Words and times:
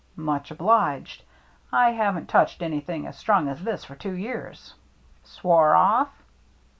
"Much 0.31 0.49
obliged. 0.49 1.21
I 1.71 1.91
haven't 1.91 2.27
touched 2.27 2.63
anything 2.63 3.05
as 3.05 3.19
strong 3.19 3.47
as 3.47 3.63
this 3.63 3.85
for 3.85 3.93
two 3.93 4.13
years." 4.13 4.73
"Swore 5.23 5.75
off?" 5.75 6.09